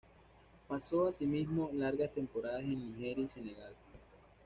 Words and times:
Pasó 0.67 1.05
asimismo 1.05 1.69
largas 1.71 2.11
temporadas 2.11 2.63
en 2.63 2.91
Nigeria 2.93 3.23
y 3.23 3.27
Senegal. 3.27 3.75